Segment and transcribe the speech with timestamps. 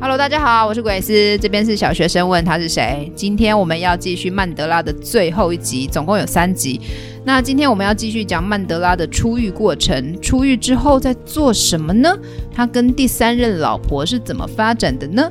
[0.00, 3.10] Hello，大家好，我是鬼斯，这边是小学生问他是谁。
[3.16, 6.80] 今天我们要继续曼德拉的最后一集，总共有三集。
[7.24, 12.16] 那今天我们要继续讲曼德拉的出狱过程，出狱之后在做什么呢？
[12.54, 15.28] 他跟第三任老婆是怎么发展的呢？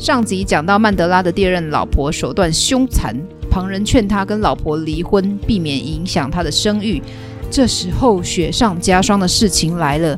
[0.00, 3.16] 上集讲到曼德拉的第二任老婆手段凶残，
[3.48, 7.00] 旁人劝他跟老婆离婚，避免影响他的声誉。
[7.48, 10.16] 这时候雪上加霜的事情来了。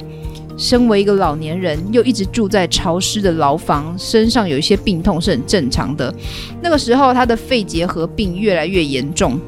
[0.57, 6.15] 身为一个老年人，又一直住在潮湿的牢房，身上有一些病痛是很正常的。
[6.63, 9.39] 那个时候，他的肺结核病越来越严重，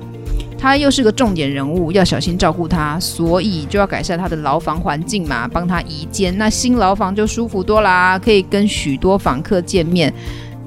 [0.59, 6.37] 他又是个重点人物，要小心照顾他，所以就要改善他的牢房环境嘛，帮他移间。
[6.37, 10.13] 那新牢房就舒服多啦，可以跟许多访客见面，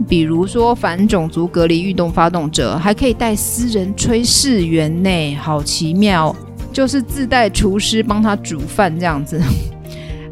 [0.08, 6.34] 比如说反种族隔离运动发动者，还可以带私人炊事员呢，好奇妙，
[6.72, 9.42] 就是自带厨师帮他煮饭这样子。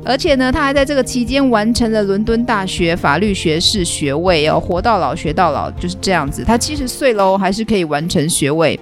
[0.06, 6.44] 而且呢，他还在这个期间完成了伦敦大学法律学士学位哦，活到老学到老就是这样子。
[6.46, 8.80] 他七十岁喽，还是可以完成学位。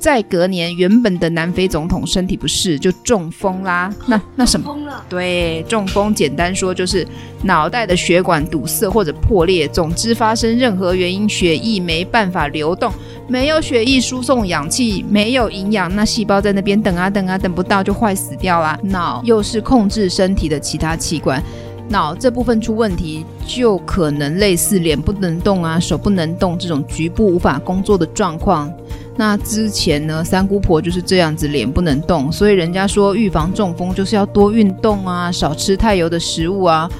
[0.00, 3.94] 在隔年，原本的南非总统身体不适，就中风啦。
[4.06, 4.74] 那那什么？
[5.10, 7.06] 对，中风，简单说就是
[7.42, 12.90] 脑袋的血管堵塞或者破裂，总之发生任何原因，血液没办法流动，
[13.28, 18.78] 没有血液输送氧气，没有营养，那细胞在那边等啊等啊，等不到就坏死掉啦。
[18.82, 21.42] 脑又是控制身体的其他器官，
[21.90, 28.72] 脑这部分出问题，就可能类似脸不能动啊，手不能动这种局部无法工作的状况。
[29.16, 36.90] 那之前呢，三姑婆就是这样子，脸不能动，所以人家说预防中风就是要多运动啊，少吃太油的食物啊，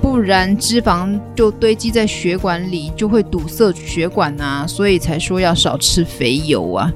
[0.00, 6.90] 不然脂肪就堆积在血管里，就会堵塞血管啊，所以才说要少吃肥油啊。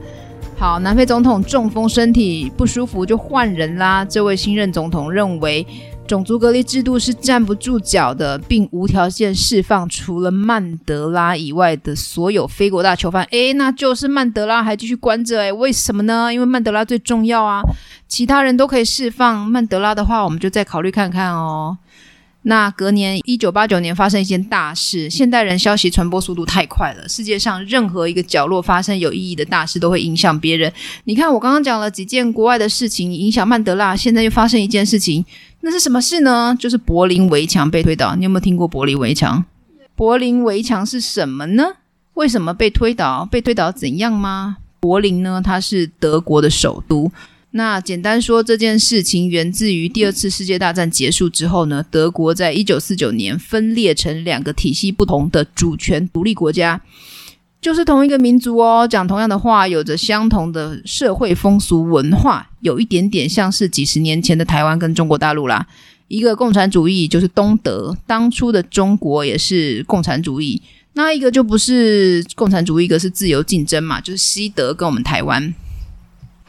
[0.57, 4.05] 好，南非总统中风，身体不舒服就换人啦。
[4.05, 5.67] 这位新任总统认为。
[6.13, 13.25] 种族隔离制度是站不住脚的，并无条件释放除了曼德拉以外的所有非国大囚犯。
[13.31, 16.31] 诶，那就是曼德拉还继续关着，诶，为什么呢？
[16.31, 17.63] 因为曼德拉最重要啊，
[18.07, 21.79] 其他人都可以释放，曼德拉的话，我们就再考虑看看哦。
[22.45, 25.09] 那隔年，一九八九年发生一件大事。
[25.09, 30.71] 现代人消息传播速度太快了，世界上任何一个角落发生有意义的大事，都会影响别人。
[31.05, 35.25] 你看，我刚刚讲了几件国外的事情，影响曼德拉，现在又发生一件事情，
[35.63, 36.57] 那是什么事呢？
[36.59, 38.15] 就是柏林围墙被推倒。
[38.17, 39.45] 你有没有听过柏林围墙？
[39.95, 41.65] 柏林围墙是什么呢？
[42.15, 43.25] 为什么被推倒？
[43.31, 44.59] 被推倒怎样吗？
[44.81, 45.41] 柏林呢？
[45.43, 47.11] 它是德国的首都。
[47.53, 56.81] 那简单说，这件事情源自于第二次世界大战结束之后呢，德国在一九四九年分裂成两个体系不同的主权独立国家，
[57.63, 65.65] 就是同一个民族哦，讲同样的话，有着相同的社会风俗文化，有一点点像是几十年前的台湾跟中国大陆啦。
[66.09, 70.61] 一个共产主义就是东德，当初的中国也是共产主义，
[70.95, 75.55] 那一个就不是共产主义，一个是自由竞争嘛，就是西德跟我们台湾。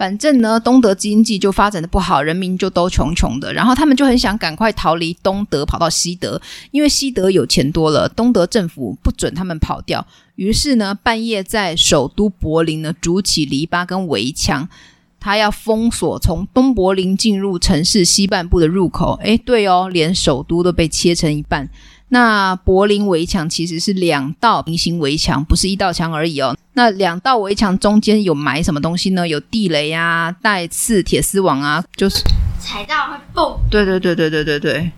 [0.03, 6.41] 反正呢，东德经济就发展的不好，人民就都穷穷的，然后他们就很想赶快逃离东德，跑到西德，
[6.71, 10.05] 因为西德有钱多了，东德政府不准他们跑掉。
[10.35, 14.67] 于是呢，半夜在首都柏林呢筑起篱笆跟围墙，
[15.21, 19.17] 他要封锁从东柏林进入城市西半部的入口。
[19.23, 21.69] 诶，对哦，连首都都被切成一半。
[22.13, 26.55] 那柏林围墙其实是两道平行围墙，不是一道墙而已哦。
[26.73, 29.27] 那两道围墙中间有埋什么东西呢？
[29.27, 32.21] 有地雷啊、带刺铁丝网啊，就是
[32.59, 33.57] 踩到会蹦。
[33.71, 34.91] 对对对对对对对，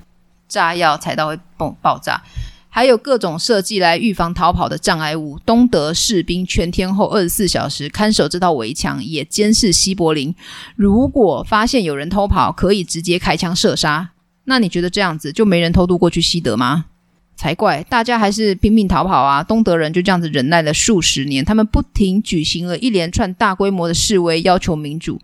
[0.50, 2.22] 炸药踩到会爆爆炸，
[2.68, 5.40] 还有各种设计来预防逃跑的障碍物。
[5.46, 10.36] 东德士兵全天候二十四小时看守这道围墙，也监视西柏林。
[10.76, 14.10] 如果发现有人偷跑，可以直接开枪射杀。
[14.44, 16.88] 那你觉得这样子就没人偷渡过去西德吗？
[17.36, 17.84] 才怪！
[17.90, 19.44] 大家还是拼命逃跑啊！
[19.44, 25.20] 东德人就这样子忍耐了数十年，他们不停举行了一连串大规模的示威，要求民主。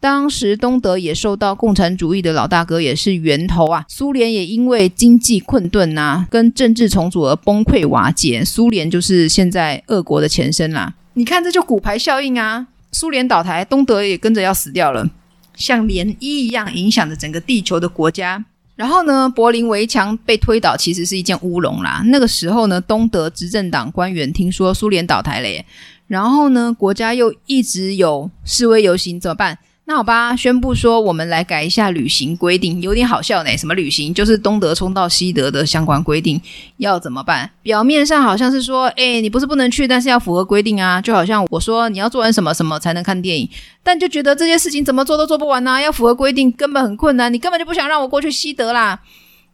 [0.00, 8.44] 当时东德也受到共产主义的老大哥也是源头啊，苏联也因为经济困顿啊，跟政治重组而崩溃瓦解。
[8.44, 10.92] 苏联就是现在俄国的前身啦。
[11.14, 12.66] 你看，这就骨牌效应啊！
[12.92, 15.08] 苏联倒台，东德也跟着要死掉了，
[15.56, 18.44] 像涟漪一样影响着整个地球的国家。
[18.76, 22.02] 然后呢，柏林围墙被推倒，其实是一件乌龙啦。
[22.06, 25.64] 那个时候呢，东德执政党官员听说苏联倒台了耶，
[26.08, 29.58] 然后呢，国家又一直有示威游行，怎么办？
[29.86, 33.54] 那好吧，宣布说我们来改一下旅行规定，有点好笑呢。
[33.54, 34.14] 什么旅行？
[34.14, 36.40] 就是东德冲到西德的相关规定，
[36.78, 37.50] 要怎么办？
[37.62, 41.02] 表面上好像是说，诶，你不是不能去，但是要符合规定啊。
[41.02, 43.46] 就好像我说你要做完什么什么才能看电影，
[43.82, 48.98] 但就觉得这些事情怎么做都做不完呐，要符合规定根本很困难，你根本就不想让我过去西德啦。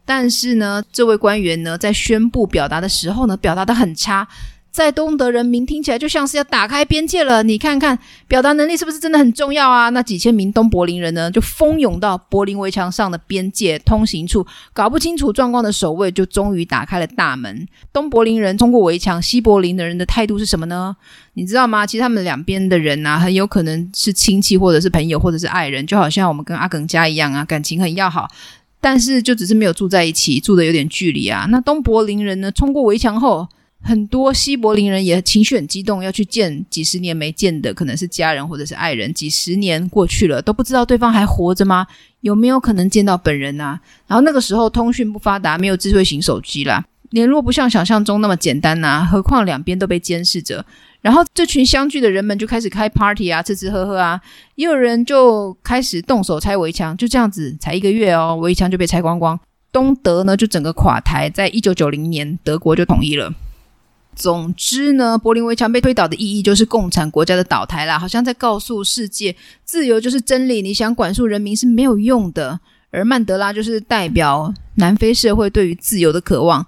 [0.05, 4.25] 但是呢，这位官员呢，在宣布表达的时候呢，表达得很差。
[4.71, 9.89] 在东德人民听起来就像是要打开边界了，你看看表达能力是不是真的很重要啊？
[9.89, 17.67] 那几千名东柏林人呢，就蜂拥到柏林围墙上的边界通行处，搞不清楚状况的守卫就终于打开了大门。
[17.91, 20.95] 东柏林人通过围墙，西柏林的人的态度是什么呢？
[21.33, 21.85] 你知道吗？
[21.85, 28.25] 其实他们两边的人啊，很有可能是亲戚，或者是朋友，或者是爱人，就好像我们跟阿耿家一样啊，感情很要好，
[28.79, 31.45] 但是就只是没有住在一起，住的有点距离啊。
[31.49, 33.49] 那东柏林人呢，冲过围墙后。
[33.83, 39.11] 很多西柏林人也情绪很激动，要去见几十年没见的，可能是家人或者是爱人。
[39.13, 41.87] 几十年过去了，都不知道对方还活着吗？
[42.21, 43.79] 有没有可能见到本人啊？
[44.07, 49.07] 然后那个时候通讯不发达，没有智慧型手机啦，联络不像想象中那么简单呐。
[49.11, 50.63] 何况两边都被监视着。
[51.01, 54.21] 然后这群相聚的人们就开始开 party 啊，吃吃喝喝啊，
[54.53, 56.95] 也有人就开始动手拆围墙。
[56.95, 59.39] 就这样子，才一个月哦，围墙就被拆光光。
[59.71, 61.27] 东德呢，就整个垮台。
[61.27, 63.33] 在一九九零年，德国就统一了。
[64.21, 69.35] 总之呢，柏林围墙被推倒的意义就是共产国家的倒台啦，好像在告诉世界，
[69.65, 72.59] 自由就是真理，你想管束人民是没有用的。
[72.91, 76.65] 而曼德拉就是代表南非社会对于自由的渴望。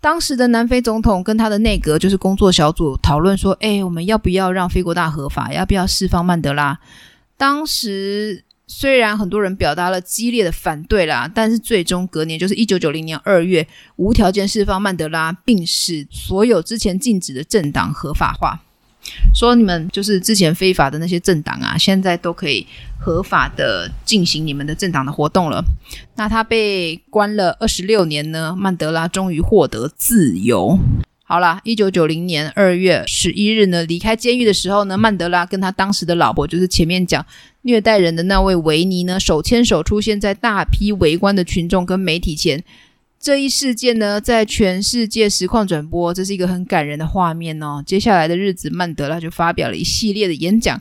[0.00, 5.52] 当时的南非总统跟他的内阁就是工作小组讨论说，哎，我们要不要让非国大合法？
[5.52, 6.78] 要不要释放曼德拉？
[7.36, 8.43] 当时。
[8.66, 13.66] 虽然很多人表达了激烈的反对啦，但是最终隔年，就是一九九零年二月，
[13.96, 18.60] 无条件释放曼德拉，并使所有之前禁止的政党合法化。
[19.34, 22.66] 说你们就是之前非法的那些政党啊，现在都可以
[22.98, 25.62] 合法的进行你们的政党的活动了。
[26.16, 30.78] 那他被关了二十六年呢，曼德拉终于获得自由。
[31.26, 37.24] 好啦，一九九零年二月十一日呢，离开监狱的时候呢，曼德拉跟他当时的老婆，就是前面讲
[37.62, 42.62] 虐待人的那位维尼呢，手牵手出现在大批围观的群众跟媒体前。
[43.18, 47.82] 这一事件呢，在全世界实况转播，这是一个很感人的画面哦。
[47.86, 50.78] 接下来的日子，曼德拉就发表了一系列的演讲，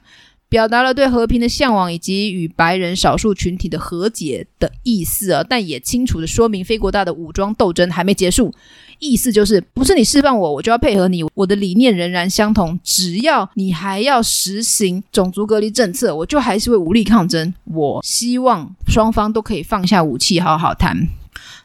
[0.54, 8.54] 表达了对和平的向往以及与白人少数群体的和解的意思啊，但也清楚地说明，非国大的武装斗争还没结束。
[9.00, 11.26] 意思就是，不是你释放我，我就要配合你。
[11.34, 17.52] 我的理念仍然相同，只要你还要实行种族隔离政策，我就还是会武力抗争。
[17.64, 21.08] 我希望双方都可以放下武器，好好谈。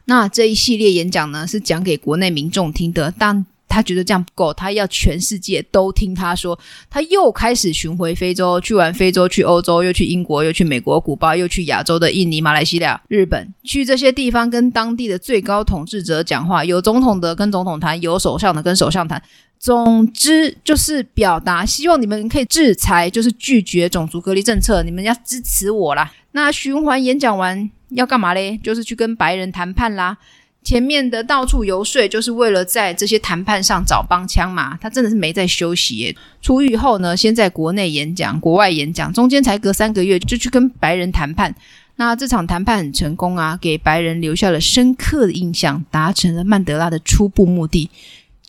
[0.05, 3.45] 那这一系列演讲呢，是讲给国内民众听的，但。
[3.69, 6.57] 他觉得这样不够，他要全世界都听他说。
[6.89, 16.65] 他又开始巡回非洲，去完非洲，去欧洲，又去英国，又去美国、古巴，又去亚洲的印尼、马来西亚、日本，去这些地方跟当地的最高统治者讲话。
[16.65, 19.21] 有总统的跟总统谈，有首相的跟首相谈。
[19.59, 24.81] 总之就是表达希望你们可以制裁，就是拒绝种族隔离政策。
[24.83, 26.11] 你们要支持我啦。
[26.31, 28.57] 那循环演讲完要干嘛嘞？
[28.63, 30.17] 就是去跟白人谈判啦。
[30.61, 34.77] 前面的到处游说，就是为了在这些谈判上找帮腔嘛。
[34.79, 36.15] 他真的是没在休息耶。
[36.41, 41.55] 出狱后呢，先在国内演讲，国外演讲，中间才隔三个月就去跟白人谈判。
[41.95, 47.89] 那这场谈判很成功啊，给白人留下了深刻的印象，达成了曼德拉的初步目的。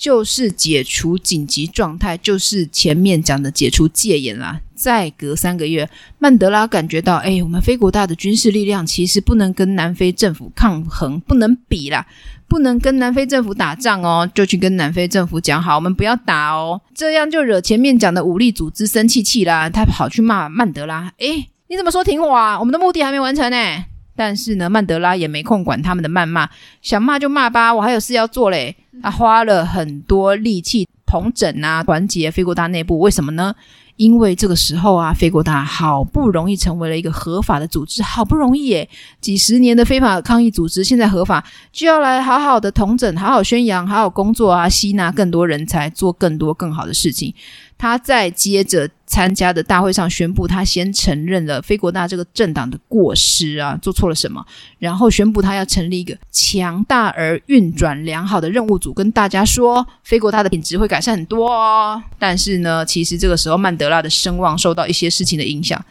[0.01, 4.59] 就是解除紧急状态，就是前面讲的解除戒严啦。
[4.75, 12.07] 再隔三个月，曼德拉感觉到，哎，我们非国大的军事力量其实不能跟南非政府抗衡，不能比啦，
[12.49, 16.81] 不能跟南非政府打仗哦，就去跟南非政府讲好，我们不要打哦。
[16.95, 22.59] 这样就惹前面讲的武力组织生气气啦，他跑去骂曼德拉，哎，你怎么说停火啊？
[22.59, 23.85] 我们的目的还没完成呢。
[24.21, 26.47] 但是呢，曼德拉也没空管他们的谩骂，
[26.83, 28.77] 想骂就骂吧，我还有事要做嘞。
[29.03, 33.55] 他花了很多力气统整啊，团结非国大内部，为什么呢？
[33.97, 38.87] 因为这个时候啊，非国大好不容易成为了一个合法的组织，好不容易耶，
[39.23, 47.35] 几十年的非法抗议组织现在合法，就要来好好的统整，好好宣扬，好好工作啊，吸纳更多人才，做更多更好的事情。
[47.81, 54.45] 他在接着参加的大会上宣布，他先承认了非国大这个政党的过失啊，做错了什么，
[54.79, 62.03] 然后宣布他要成立一个强大而运转良好的任务组，跟大家说非国大的品质会改善很多哦。
[62.19, 65.83] 但是呢，其实这个时候曼德拉的声望受到一些事情的影响，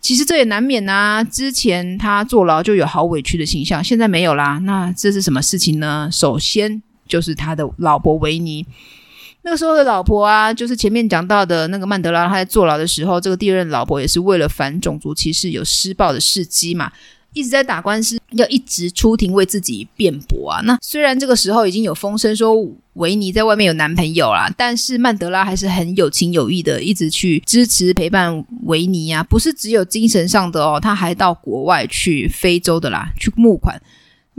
[0.00, 1.22] 其实这也难免啊。
[1.22, 4.58] 之前他坐牢就有好委屈的形象，现在没有啦。
[4.64, 6.08] 那这是什么事情呢？
[6.10, 8.66] 首先就是他的老婆维尼。
[9.48, 16.92] 那个时候的老婆啊，就是前面讲到的那个曼德拉，他在坐牢的时候，这个第二任老婆也是为了反种族歧视有施暴的事迹嘛，
[17.32, 20.60] 一直在打官司，要一直出庭为自己辩驳啊。
[20.66, 22.54] 那虽然这个时候已经有风声说
[22.92, 33.80] 维尼在外面有男朋友啦，但是曼德拉还是很有情有义的，一直去支持陪伴维尼啊，不是只有精神上的哦，他还到国外去非洲的啦，去募款。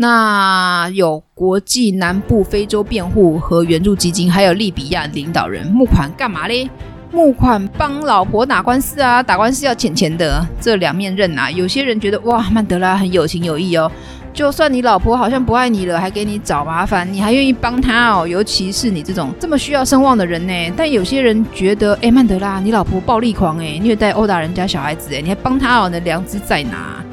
[0.01, 6.69] 那有国际南部非洲辩护和援助基金，还有利比亚领导人募款干嘛嘞？
[7.11, 11.51] 募款帮老婆打官司啊，打官司要钱钱的，这两面刃啊。
[11.51, 13.91] 有些人觉得哇，曼德拉很有情有义哦，
[14.33, 18.25] 就算你老婆好像不爱你了，还给你找麻烦，你还愿意帮他哦。
[18.25, 20.73] 尤其是你这种这么需要声望的人呢。
[20.77, 27.03] 但有些人觉得，哎，曼德拉，你老婆暴力狂哎，虐待殴打人家小孩子哎，你还帮他哦，你的良知在哪？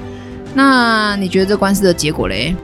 [0.55, 2.55] 那你觉得这官司的结果嘞？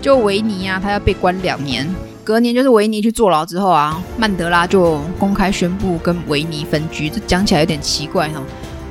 [0.00, 1.88] 就维尼啊，他要被关两年。
[2.22, 7.10] 隔年就是维尼去坐牢之后啊，曼德拉就公开宣布跟维尼分居。
[7.10, 8.40] 这讲起来有点奇怪哈，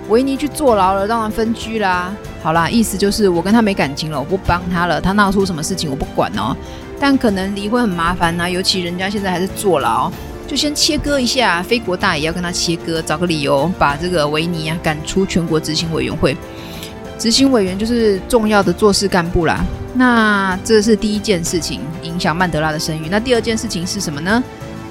[0.10, 2.14] 维尼去坐牢了，当然分居啦。
[2.42, 5.00] 好啦，意思就是我跟他没感情了，我不帮他了。
[5.00, 6.56] 他闹出什么事情我不管哦。
[7.00, 10.12] 但可能离婚很麻烦呐，尤其人家现在还是坐牢，
[10.48, 11.64] 就先切割一下。
[11.64, 16.36] 非国大也要跟他切割，找个理由把这个维尼啊赶出全国执行委员会。
[17.20, 19.64] 执行委员就是重要的做事干部啦。
[19.94, 23.10] 那这是第一件事情，影响曼德拉的声誉。
[23.12, 24.42] 那第二件事情是什么呢？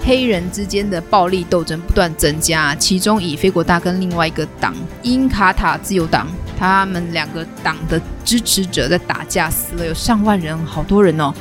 [0.05, 6.27] 黑人之间的暴力斗争不断增加，其中以非国大跟另外一个党因卡塔自由党，
[6.59, 11.33] 他们两个党的支持者在打架，死了有上万人，好多人哦。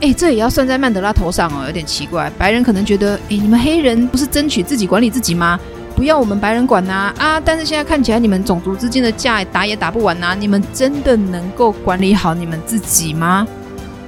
[0.00, 2.30] 诶，这也要算在曼德拉头上哦，有点奇怪。
[2.36, 5.58] 白人可能觉得，诶，你们黑人不是争取自己管理自己吗？
[5.94, 7.42] 不要我们白人管呐啊，啊！
[7.44, 13.46] 但是现在看起来你们种族之间的架打也打不完呐，啊，你们真的能够管理好你们自己吗？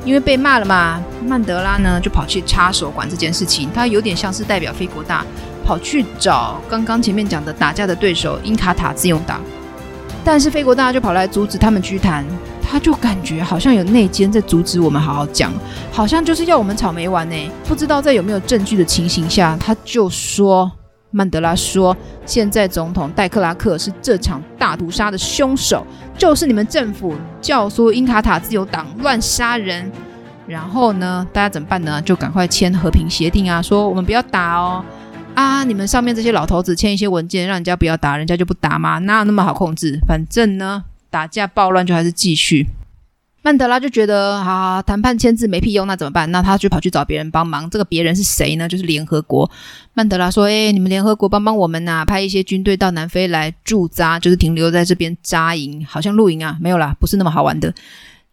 [0.05, 5.25] 因为被骂了嘛，曼德拉呢就跑去插手管这件事情，他有点像是代表非国大
[5.64, 9.41] 跑去找刚刚前面讲的打架的对手因卡塔自由党，
[10.25, 12.25] 但是非国大就跑来阻止他们去谈，
[12.62, 15.53] 他就感觉好像有内奸在阻止我们好好讲，
[15.93, 20.71] 好像就是要我们草莓玩呢，不知道在有没有证据的情形下，他就说。
[21.14, 25.87] 曼德拉说：“现在总统戴克拉克是这场大屠杀的凶手，
[26.18, 29.90] 就是你们政府教唆英卡塔自由党乱杀人。
[30.44, 32.02] 然后呢，大家怎么办呢？
[32.02, 34.85] 就赶快签和平协定啊，说我们不要打哦。
[35.35, 38.99] 啊，你们上面这些老头子签一些文件，让人家不要打，人家就不打吗？
[38.99, 40.00] 哪有那么好控制？
[40.09, 42.66] 反正呢，打架暴乱就还是继续。”
[43.45, 46.31] 曼德拉就觉得啊，谈判签字没屁用，那怎么办？
[46.33, 47.69] 那他就跑去找别人帮忙。
[47.69, 48.67] 这个别人是谁呢？
[48.67, 49.51] 就是联合国。
[49.93, 57.75] 曼德拉说：“哎，你们联合国帮帮我们呐，派一些军队到南非来驻扎，就是停留在这边扎营，好像露营啊，没有啦，不是那么好玩的。”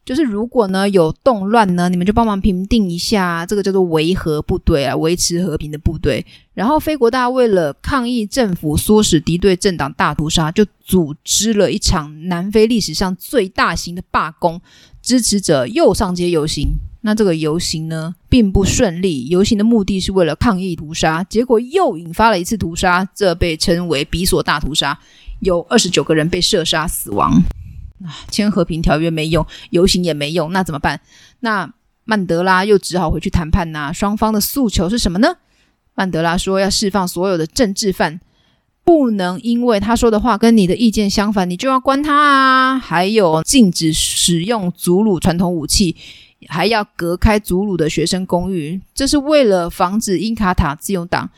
[0.04, 6.26] 就是如果呢有动乱呢，你们就帮忙平定一下，这个叫做维和部队啊，维持和平的部队。
[6.56, 14.60] 然后非国大为了抗议政府唆使敌对政党大屠杀，就组织了一场南非历史上最大型的罢工，
[15.02, 16.76] 支持者又上街游行。
[17.04, 25.00] 那这个游行呢并不顺利，游行的目的是为了抗议屠杀，结果又引发了一次屠杀，这被称为比索大屠杀，
[25.40, 27.42] 有二十九个人被射杀死亡。
[28.30, 31.02] 签和平条约没用，游行也没用，那怎么办？
[31.40, 31.72] 那
[32.04, 33.92] 曼德拉又只好回去谈判呐。
[33.92, 35.38] 双方的诉求是什么呢？
[35.96, 38.20] 曼德拉说要释放所有的政治犯，
[38.92, 42.78] 不能因为他说的话跟你的意见相反，你就要关他啊。
[42.78, 45.96] 还有禁止使用祖鲁传统武器，
[46.50, 51.30] 还要隔开祖鲁的学生公寓，这是为了防止因卡塔自由党。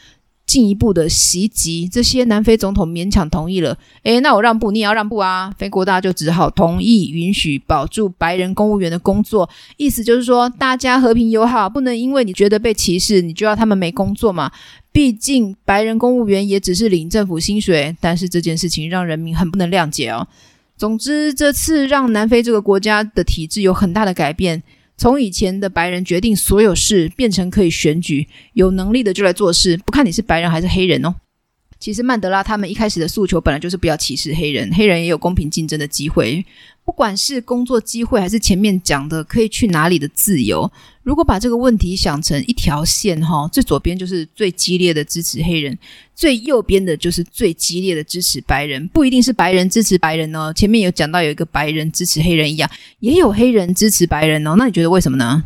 [0.46, 3.78] 进一步的袭击，这些南非总统勉强同意了。
[4.04, 5.52] 诶，那我让步，你也要让步啊！
[5.58, 14.52] 非国大就只好同意允许保住白人公务员的工作，意思就是说大家和平友好，不能因为你觉得被歧视，你就要他们没工作嘛。
[14.92, 20.28] 毕竟白人公务员也只是领政府薪水，但是这件事情让人民很不能谅解哦。
[20.78, 24.62] 总之，这次让南非这个国家的体制有很大的改变。
[25.04, 31.14] 从以前的白人决定所有事，变成可以选举，有能力的就来做事，不看你是白人还是黑人哦。
[31.78, 36.46] 其实曼德拉他们一开始的诉求本来就是不要歧视黑人，黑人也有公平竞争的机会。
[36.86, 40.72] 不管是工作机会，还是前面讲的可以去哪里的自由，
[41.04, 45.78] 如果把这个问题想成一条线哈，最左边就是最激烈的支持黑人，
[46.16, 48.88] 最右边的就是最激烈的支持白人。
[48.88, 52.70] 不一定是白人支持白人哦，前面有讲到有一个白人支持黑人一样，
[53.00, 54.56] 也有黑人支持白人哦。
[54.58, 55.44] 那你觉得为什么呢？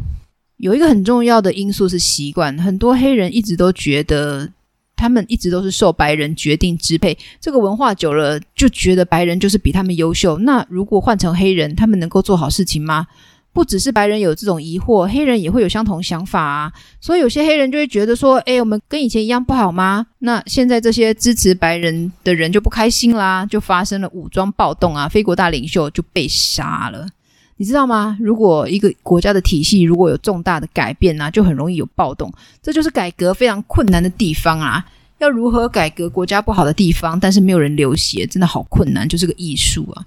[0.57, 4.51] 有一个很重要的因素是习惯，很多黑人一直都觉得。
[4.99, 10.39] 他们一直都是受白人决定支配，这个文化久了就觉得白人就是比他们优秀。
[10.39, 13.05] 那如果换成黑人，他们能够做好事情吗？
[13.57, 16.71] 不只是白人有这种疑惑，黑人也会有相同想法啊。
[17.01, 27.07] 所以有些黑人就会觉得说：“诶，我们跟以前一样不好吗？”那现在这些支持白人的人就不开心啦，就发生了武装暴动啊，非国大领袖就被杀了。
[27.55, 28.15] 你知道吗？
[28.19, 32.31] 如果一个国家的体系如果有重大的改变啊，就很容易有暴动。
[32.61, 34.85] 这就是改革非常困难的地方啊！
[35.17, 40.05] 要如何改革国家不好的地方，但是没有人流血，真的好困难，就是个艺术啊！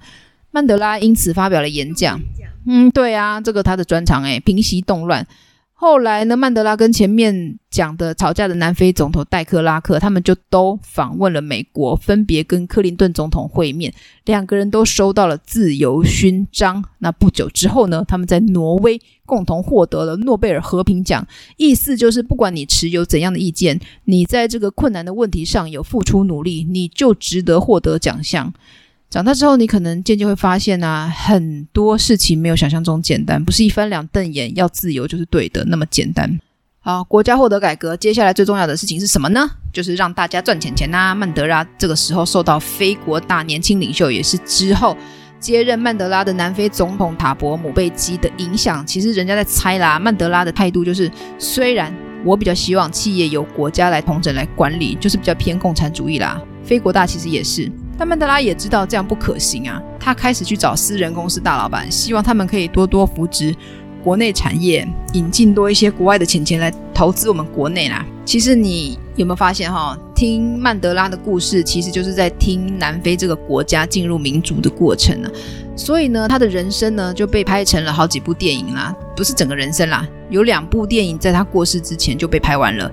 [0.51, 2.21] 曼德拉因此发表了演讲。
[2.67, 5.27] 嗯，对啊，这个他的专长诶，平息动乱。
[5.73, 13.91] 后来呢，曼德拉跟前面讲的吵架的南非总统戴克拉克，他们就都访问了美国，分别跟克林顿总统会面，
[14.27, 16.85] 两个人都收到了自由勋章。
[16.99, 21.27] 那不久之后呢，他们在挪威共同获得了诺贝尔和平奖。
[21.57, 28.53] 意思就是，不管你持有怎样的意见，你在这个困难的问题上有付出努力，你就值得获得奖项。
[29.11, 36.39] 长大之后，你可能渐渐会发现啊，很多事情没有想象中简单，不是一翻两瞪眼要自由就是对的那么简单。
[36.79, 39.51] 好，国家获得改革，接下来最重要的事情是什么呢？
[39.73, 44.97] 就是让大家赚钱钱呐、曼德拉这个时候受到非国大年轻领袖，也是之后
[45.41, 48.87] 接任曼德拉的南非总统塔博姆贝基的影响。
[48.87, 51.93] 其实人家在猜啦，曼德拉的态度就是，虽然
[52.25, 56.41] 我比较希望企业由国家来统整来管理，就是比较偏共产主义啦。
[56.63, 57.69] 非国大其实也是。
[58.01, 63.55] 但曼德拉也知道这样不可行啊，他开始去找私人公司大老板，希望他们可以多多扶植
[64.03, 68.03] 国内产业，引进多一些国外的钱钱来投资我们国内啦。
[68.25, 75.31] 其实你有没有发现哈，听曼德拉的故事，其实就是在听南非这个国家进入民主的过程呢。
[75.77, 82.91] 所以呢，他的人生呢就被拍成了好几部电影啦，不是整个人生啦，有两部电影在他过世之前就被拍完了。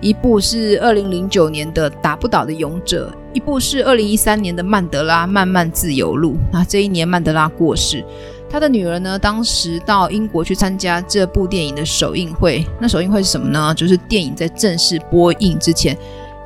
[0.00, 6.34] 一部是二零零九年的《打不倒的勇者》，一部是二零一三年的《曼德拉漫漫自由路》。
[6.52, 8.04] 那这一年曼德拉过世，
[8.48, 12.64] 他的女儿呢，当时到英国去参加这部电影的首映会。
[12.80, 13.74] 那首映会是什么呢？
[13.74, 15.98] 就是电影在正式播映之前。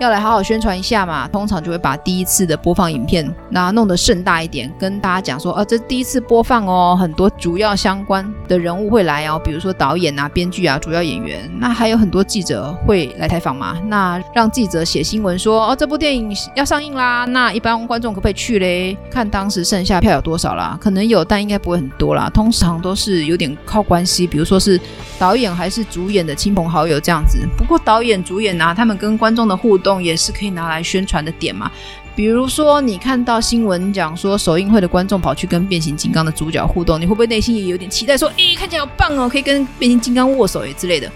[0.02, 18.98] 要来好好宣传一下嘛，通常就会把第一次的播放影片，那弄得盛大一点，跟大家讲说，啊，这第一次播放哦，很多主要相关的人物会来哦，比如说导演啊、编剧啊、主要演员，那还有很多记者会来采访嘛，那让记者写新闻说，哦，这部电影要上映啦，那一般观众可不可以去嘞？
[19.08, 24.80] 看当时剩下票有多少啦，可能有，但应该不会很多啦，通常都是有点靠关系，比如说是
[25.16, 27.38] 导演还是主演的亲朋好友这样子。
[27.56, 29.91] 不过导演、主演啊，他们跟观众的互动。
[30.00, 31.70] 也是可以拿来宣传的点嘛，
[32.14, 41.10] 比如说你看到新闻讲说首映会的观众跑去跟变形金刚的主角互动，你会不会内心也有点期待说，诶，看起来好棒哦，可以跟变形金刚握手诶之类的。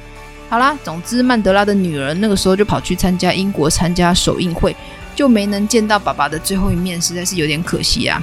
[0.48, 4.74] 好啦，总之曼德拉的女儿那个时候就跑去参加英国参加首映会，
[5.14, 8.22] 就没能见到爸爸的最后一面，实在是有点可惜啊。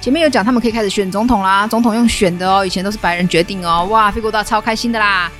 [0.00, 5.30] 前面有讲他们可以开始选总统啦，总统用选的哦，以前都是白人决定哦，哇，非国大超开心的啦。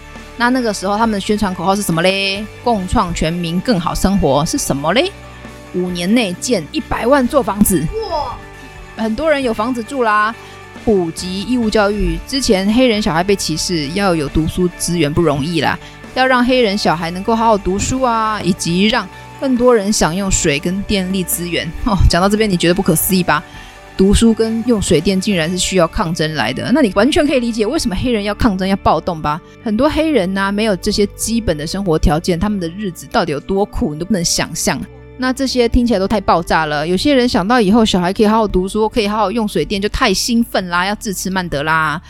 [0.41, 2.43] 那那个时候他们的宣传口号是什么嘞？
[2.65, 5.13] 共创全民更好生活是什么嘞？
[5.75, 8.39] 五年内建一百万座房子，哇！
[8.97, 10.35] 很多人有房子住啦。
[10.83, 15.79] 普及义务教育，之前黑人小孩被歧视，要有读书资源不容易啦。
[16.15, 19.07] 要让黑人小孩能够好好读书啊，以及让
[19.39, 21.71] 更多人享用水跟电力资源。
[21.85, 23.45] 哦，讲到这边你觉得不可思议吧？
[24.01, 29.39] 读书跟用水电竟然是需要抗争来的，那你完全可以理解为什么黑人要抗争要暴动吧？
[29.63, 34.81] 很多黑人呐、啊，没有这些基本的生活条件，他们的日子到底有多苦，你都不能想象。
[35.19, 36.89] 那这些听起来都太爆炸了。
[36.89, 42.01] 有些人想到以后小孩可以好好读书，可以好好用水电，就太兴奋啦，要支持曼德拉。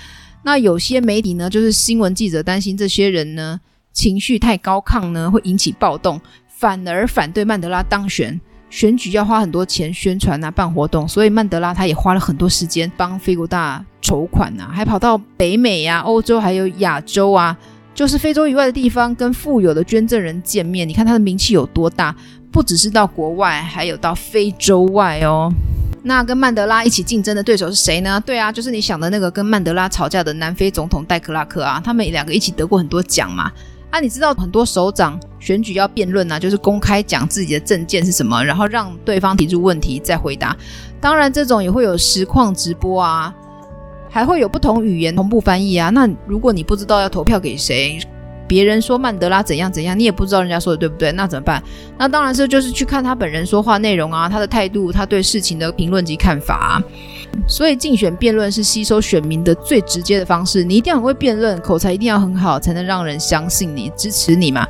[0.44, 3.58] 那有些媒体呢，就是新闻记者担心这些人呢
[3.92, 6.20] 情绪太高亢呢，会引起暴动，
[6.56, 8.40] 反而反对曼德拉当选。
[8.70, 17.54] 选举要花很多钱宣传啊，办活动，所以曼德拉他也花了很多时间帮非国大筹款啊，还跑到北美呀、啊、欧洲还有亚洲啊，
[17.94, 20.88] 就是非洲以外的地方，跟富有的捐赠人见面。
[20.88, 22.14] 你看他的名气有多大？
[22.52, 25.52] 不只是到国外，还有到非洲外哦。
[26.02, 28.20] 那跟曼德拉一起竞争的对手是谁呢？
[28.24, 33.52] 对啊，就是你想的那个跟曼德拉吵架的南非总统戴克拉克啊，他们两个一起得过很多奖嘛。
[33.90, 40.56] 啊，你知道很多首长选举要辩论啊，就是公开讲自己的政见是什么，然后让对方提出问题再回答。
[41.00, 43.34] 当然，这种也会有实况直播啊，
[44.08, 45.90] 还会有不同语言同步翻译啊。
[45.90, 47.98] 那如果你不知道要投票给谁，
[48.50, 51.62] 别人说曼德拉怎样怎样，你也不知道人家说的对不对，那怎么办？
[51.96, 56.82] 那当然是就是去看他本人说话内容啊，他的态度，他对事情的评论及看法啊。
[57.46, 64.66] 所以竞选辩论是吸收选民的最直接的方式，你一定要很会辩论，口才一定要很好，才能让人相信你、支持你嘛。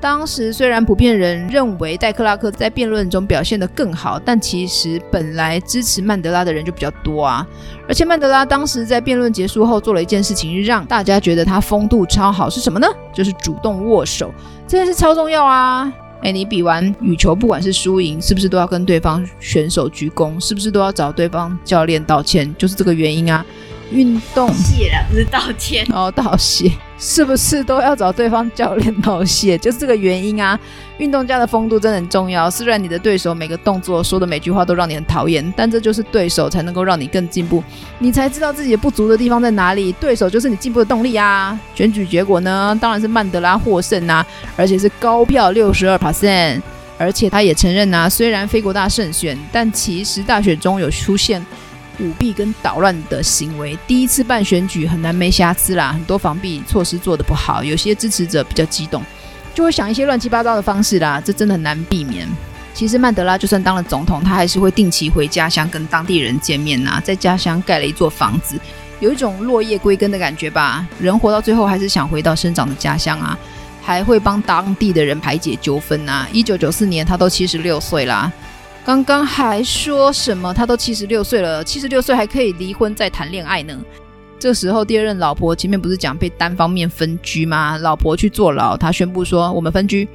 [0.00, 7.46] 当时虽然普遍人认为戴克拉克在辩论中表现得更好，但其实本来支持曼德拉的人就比较多啊。
[7.88, 12.86] 而且曼德拉当时在辩论结束后做了一件事情，让大家觉得他风度超好，是什么呢？
[13.12, 14.32] 就是主动握手，
[14.66, 15.92] 这件事超重要啊。
[16.20, 20.38] 哎，你比完羽球，不管是输赢，是不是都要跟对方选手鞠躬？
[20.42, 22.52] 是不是都要找对方教练道歉？
[22.58, 23.44] 就是这个原因啊。
[23.90, 29.56] 运动谢了，不是道歉哦，道谢是不是都要找对方教练道谢？
[29.56, 30.58] 就是这个原因啊。
[30.98, 32.50] 运动家的风度真的很重要。
[32.50, 37.62] 虽然你的对手每个动作说的每句话都让你很讨厌，但这就是对手才能够让你更进步，
[38.00, 39.92] 你才知道自己的不足的地方在哪里。
[39.92, 41.56] 对手就是你进步的动力啊。
[41.72, 46.60] 选举结果呢，当然是曼德拉获胜啊，而且是高票六十二 percent。
[46.98, 51.40] 而且他也承认啊，虽然非国大胜选，但其实大选中有出现。
[52.00, 59.02] 舞弊跟捣乱的行为，第一次办选举很难没瑕疵啦，很多防弊措施做得不好，有些支持者比较激动，
[59.54, 62.28] 就会想一些乱七八糟的方式啦，这真的很难避免。
[62.72, 68.56] 其实曼德拉就算当了总统，他还是会定期回家乡跟当地人见面呐，在家乡盖了一座房子，
[69.00, 70.86] 有一种落叶归根的感觉吧。
[71.00, 73.36] 人活到最后还是想回到生长的家乡啊，
[73.82, 76.24] 还会帮当地的人排解纠纷呐。
[76.30, 78.30] 一九九四年，他都七十六岁啦。
[78.88, 80.54] 刚刚还说什么？
[80.54, 83.78] 他都七十六岁了，七十六岁还可以离婚再谈恋爱呢。
[84.38, 87.76] 这时候第二任老婆前面不是讲被单方面分居吗？
[87.76, 90.08] 老婆去坐牢，他宣布说我们分居。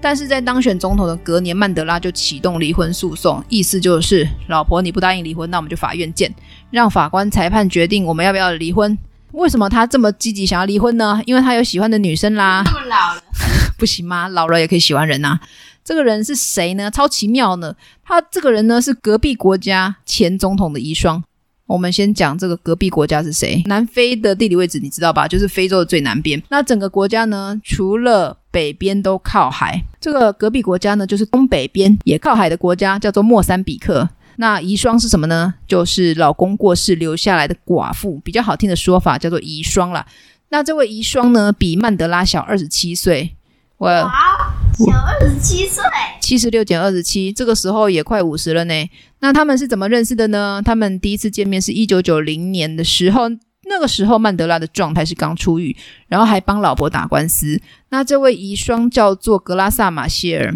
[0.00, 6.34] 但是在当选总统的隔年，曼德拉就启动离婚诉讼，意思就是老婆你不答应离婚，那我们就法院见，
[6.72, 8.98] 让法官裁判决定我们要不要离婚。
[9.34, 11.22] 为什么他这么积极想要离婚呢？
[11.26, 12.64] 因为他有喜欢的女生啦。
[12.66, 13.22] 这么老了，
[13.78, 14.26] 不行吗？
[14.26, 15.38] 老了也可以喜欢人呐。
[15.86, 16.90] 这个人是谁呢？
[16.90, 17.72] 超奇妙呢！
[18.04, 21.22] 他这个人呢是隔壁国家前总统的遗孀。
[21.66, 23.62] 我们先讲这个隔壁国家是谁？
[23.66, 25.28] 南非的地理位置你知道吧？
[25.28, 26.42] 就是非洲的最南边。
[26.48, 29.80] 那整个国家呢，除了北边都靠海。
[30.00, 34.08] 这个隔壁国家呢，就是东北边也靠海的国家，叫做莫桑比克。
[34.38, 35.54] 那遗孀是什么呢？
[35.68, 40.04] 就是老公过世留下来的寡妇，比较好听的说法叫做遗孀啦。
[40.48, 43.36] 那这位遗孀呢，比曼德拉小二十七岁。
[43.78, 45.82] 我哇，小二十七岁，
[46.20, 48.74] 七十六减二十七，这个时候也快五十了呢。
[49.20, 50.60] 那他们是怎么认识的呢？
[50.64, 53.28] 他们第一次见面是一九九零年的时候，
[53.68, 55.76] 那个时候曼德拉的状态是刚出狱，
[56.08, 57.60] 然后还帮老婆打官司。
[57.88, 60.54] 那这位遗孀叫做格拉萨马歇尔。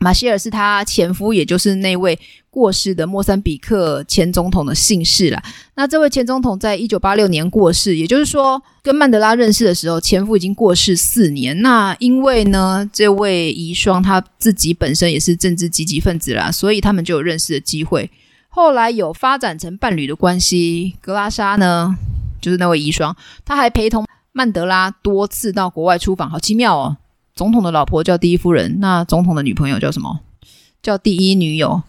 [0.00, 2.18] 马歇尔是他前夫，也就是那位
[2.58, 5.40] 过世的莫桑比克前总统的姓氏啦。
[5.76, 11.62] 那这位前总统在一九八六年过世，也就是说跟曼德拉认识的时候，前夫已经过世四年。
[11.62, 18.10] 那因为呢，这位遗孀他自己本身也是政治积极分子啦，所以他们就有认识的机会。
[18.48, 20.96] 后来有发展成伴侣的关系。
[21.00, 21.96] 格拉莎呢，
[22.40, 26.96] 就是那位遗孀，他还陪同曼德拉多次到国外出访，好奇妙哦。
[27.36, 30.18] 总统的老婆叫第一夫人，那总统的女朋友叫什么？
[30.80, 31.82] 叫第一女友，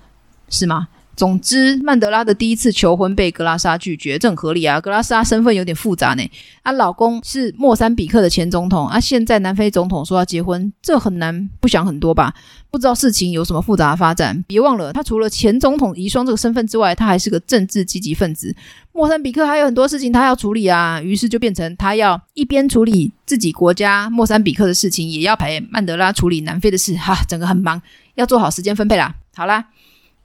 [0.49, 0.87] 是吗？
[1.15, 4.79] 总之，曼德拉的第一次求婚被格拉莎拒绝，这很合理啊。
[4.79, 6.23] 格拉莎身份有点复杂呢，
[6.61, 12.33] 啊，老公是莫桑比克的前总统，啊，现在南非总统说要结婚，这很难不想很多吧？
[12.71, 14.41] 不知道事情有什么复杂的发展。
[14.47, 18.55] 别忘了，他除了前总统遗孀这个身份之外，他还是个政治积极分子。
[18.93, 27.81] 莫桑比克还有很多事情他要处理啊，于是就变成他要一边处理自己国家莫桑比克的事情，也要陪曼德拉处理南非的事，哈，整个很忙，
[28.15, 29.13] 要做好时间分配啦。
[29.35, 29.65] 好啦。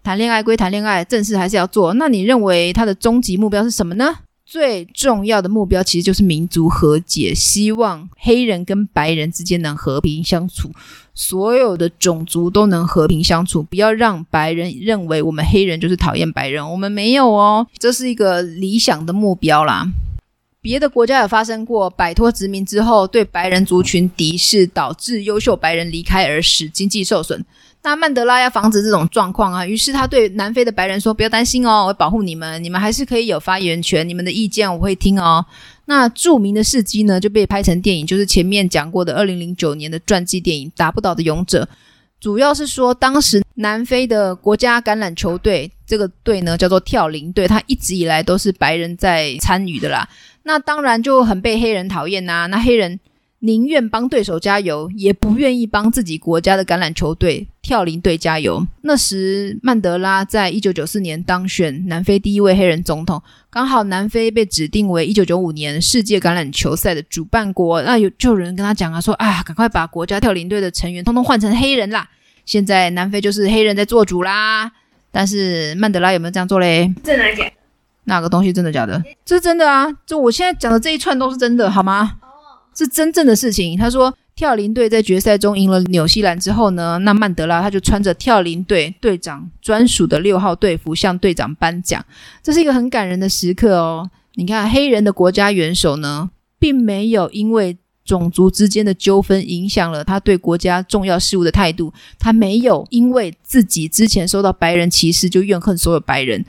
[0.05, 1.95] 谈恋爱归谈恋爱，正事还是要做。
[1.95, 4.15] 那你认为他的终极目标是什么呢？
[4.45, 10.71] 最重要的目标其实就是民族和解，希望黑人跟白人之间能和平相处，
[11.15, 19.91] 所有的种族都能和平相处，不要让白人认为我们黑人就是讨厌白人，我们没有哦，这是一个理想的目标啦。
[20.61, 27.43] 别的国家有发生过摆脱殖民之后对白人族群敌视，导致优秀白人离开而使经济受损。
[27.85, 35.45] 那曼德拉要防止这种状况啊，于是他对南非的白人说：“不要担心哦，我会保护你们，你们还是可以有发言权，你们的意见我会听哦。”
[35.85, 41.63] 那著名的事迹呢，就被拍成电影，就是前面讲过的二零零九年的传记电影《打不倒的勇者》，
[42.19, 50.09] 主要是说当时南非的国家橄榄球队这个队呢叫做跳羚队，他一直以来都是白人在参与的啦，
[50.45, 52.99] 那当然就很被黑人讨厌呐、那黑人。
[53.45, 58.67] 宁愿帮对手加油，也不愿意帮自己国家的橄榄球队跳羚队加油。
[58.81, 67.83] 那时，曼德拉在一九九四年当选南非第一位黑人总统，刚好南非被指定为一九九五年世界橄榄球赛的主办国。
[67.83, 72.09] 那有就有人跟他讲啊，说啊，赶快把国家跳羚队的成员通通换成黑人啦！
[72.47, 74.73] 现在南非就是黑人在做主啦。
[75.13, 76.91] 但是曼德拉有没有这样做嘞？
[77.05, 77.53] 真的假的？
[78.05, 79.03] 哪个东西真的假的？
[79.23, 79.87] 这是真的啊！
[80.07, 82.15] 就我现在讲的这一串都是真的，好吗？
[82.75, 83.79] 是真正的事情。
[83.79, 92.05] 他说，跳羚队在决赛中赢了纽西兰之后呢，那曼德拉他就穿着跳羚队队长专属的六号队服向队长颁奖，
[92.43, 94.11] 这是一个很感人的时刻哦。
[94.35, 106.45] 你看，黑人的国家元首呢，并没有因为种族之间的纠纷影响了他对国家重要事务的态度，他没有因为自己之前受到白人歧视就怨恨所有白人。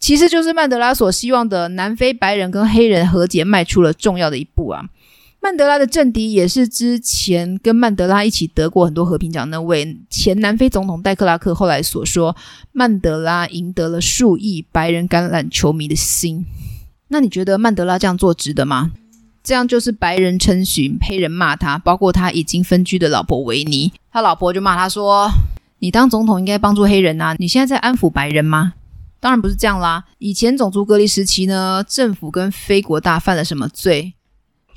[0.00, 4.84] 其实就是曼德拉所希望的南非白人跟黑人和解迈出了重要的一步啊。
[5.40, 12.36] 曼德拉的政敌也是之前跟曼德拉一起得过很多和平奖那位前南非总统戴克拉克后来所说，
[12.72, 16.44] 曼德拉赢得了数亿白人橄榄球迷的心。
[17.08, 18.90] 那你觉得曼德拉这样做值得吗？
[19.42, 25.30] 这样就是白人称许，黑人骂他，包括他已经分居的老婆维尼，他老婆就骂他说
[25.78, 28.74] ：“你当总统应该帮助黑人啊，你现在在安抚白人吗？”
[29.20, 30.04] 当然不是这样啦。
[30.18, 34.12] 以前种族隔离时期呢，政府跟非国大犯了什么罪？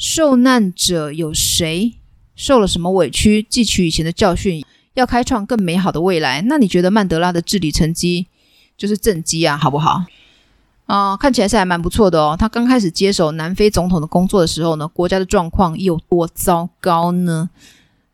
[0.01, 1.93] 受难者有谁
[2.35, 3.45] 受了什么委屈？
[3.47, 6.41] 汲取以前的教训，要开创更美好的未来。
[6.47, 8.25] 那你觉得曼德拉的治理成绩
[8.75, 10.03] 就是政绩啊，好不好？
[10.87, 12.35] 啊、看起来是还蛮不错的哦。
[12.37, 17.51] 他刚开始接手南非总统的工作的时候呢，国家的状况有多糟糕呢？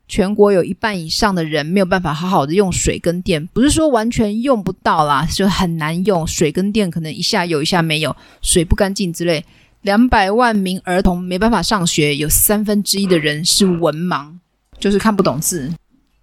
[0.10, 6.28] 全国有一半以上的人没有办法好好的用水跟电，不是说完全用不到啦，就很难用。
[6.28, 9.46] 水跟电可能一下有，一下没有，水不干净之类。
[9.82, 14.34] 两百万名儿童没办法上学，有三分之一的人是文盲，
[14.80, 15.72] 就是看不懂字。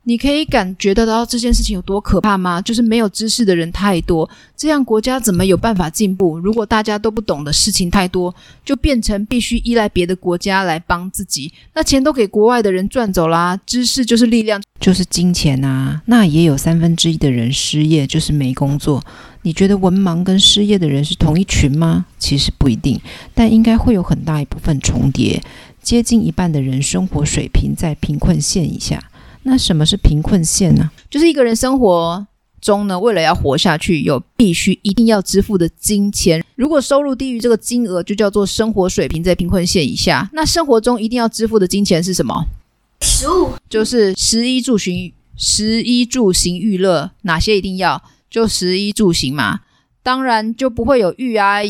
[0.07, 2.61] 你可以感觉得到这件事情有多可怕吗？
[2.61, 6.38] 就是没有知识的人太多，这样国家怎么有办法进步？
[6.38, 13.59] 如果大家都不懂的事情太多，就变成必须依赖别的国家来帮自己，那钱都给国外的人赚走啦。
[13.64, 16.03] 知识就是力量，就是金钱啊。
[16.05, 19.03] 那也有三分之一的人失业，就是没工作。
[19.45, 22.07] 你觉得文盲跟失业的人是同一群吗？
[22.19, 22.99] 其实不一定，
[23.35, 25.43] 但应该会有很大一部分重叠，
[25.83, 29.11] 接近一半的人生活水平在贫困线以下。
[29.43, 30.91] 那什么是贫困线呢？
[31.11, 32.27] 就是一个人生活
[32.63, 36.43] 中呢，为了要活下去，有必须一定要支付的金钱。
[36.57, 40.31] 如果收入低于这个金额，就叫做生活水平在贫困线以下。
[40.33, 42.47] 那生活中一定要支付的金钱是什么？
[43.03, 48.03] 食物，就是食衣住行，食衣住行娱乐，哪些一定要？
[48.35, 49.61] 就食衣住行嘛。
[50.03, 51.61] 当然就不会有育啊，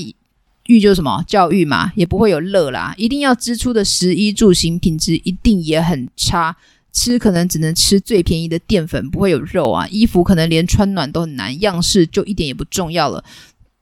[0.65, 1.23] 育就什么？
[1.27, 2.95] 教育嘛，也不会有乐啦。
[2.97, 6.57] 一定要支出的食衣住行品质一定也很差。
[6.91, 9.87] 吃可能只能吃最便宜的淀粉，不会有肉啊。
[9.89, 13.23] 衣服可能连穿暖都很难，样式就一点也不重要了。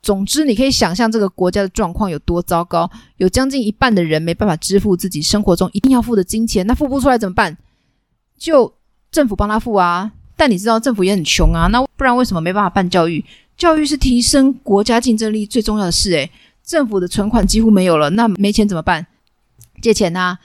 [0.02, 2.90] 总之，你可以想象这个国家的状况有多糟糕。
[3.18, 7.56] 有将近一半的人没办法支付自己生活中一定要付的金钱，那付不出来怎么办？
[8.36, 8.74] 就
[9.12, 10.10] 政府帮他付啊。
[10.36, 13.24] 但你知道政府也很穷啊，那不然为什么没办法办教育？
[13.56, 16.30] 教育是提升国家竞争力最重要的事诶。
[16.64, 19.06] 政府的存款几乎没有了，那没钱怎么办？
[19.80, 20.38] 借钱啊？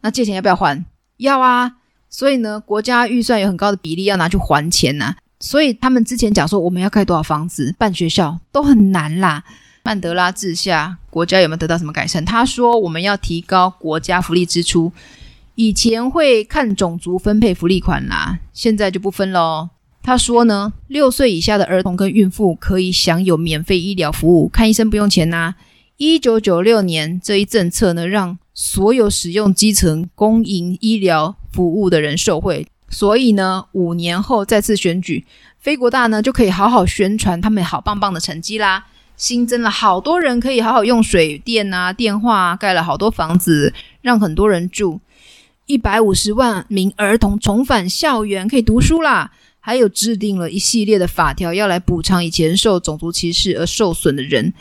[0.00, 0.84] 那借钱要不要还？
[1.18, 1.72] 要啊。
[2.08, 9.42] 所以呢，国家预算有很高的比例要拿去还钱呐、所以他们之前讲说我们要盖多少房子、办学校都很难啦。
[9.82, 12.24] 曼德拉治下，国家有没有得到什么改善？
[12.24, 14.92] 他说我们要提高国家福利支出，
[15.56, 19.70] 以前会看种族分配福利款啦，现在就不分喽。
[20.02, 25.54] 他说呢，六岁以下的儿童跟孕妇可以享有免费医疗服务，看医生不用钱呐、
[25.96, 35.24] 一九九六年这一政策呢，让所有使用基层公营医疗服务的人受惠，所以呢，五年后再次选举，
[35.58, 38.86] 非国大呢就可以好好宣传他们好棒棒的成绩啦。
[39.16, 45.00] 新增了好多人可以好好用水电啊、电话，盖了好多房子，让很多人住。
[45.66, 54.52] 一百五十万名儿童重返校园可以读书啦，还有制定了一系列的法条，要来补偿以前受种族歧视而受损的人。